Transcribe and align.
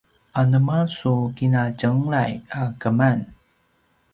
anema 0.39 0.77
su 0.97 1.13
kinatjenglay 1.35 2.31
a 2.59 2.61
keman? 2.81 3.19